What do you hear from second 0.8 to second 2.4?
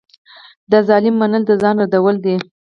ظالم منل د ځان ردول دي.